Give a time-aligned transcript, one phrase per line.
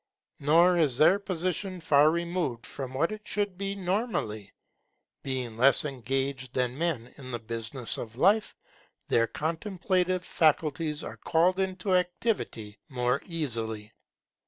[0.39, 4.51] Nor is their position far removed from what it should be normally;
[5.21, 8.55] being less engaged than men in the business of life,
[9.09, 13.91] their contemplative faculties are called into activity more easily.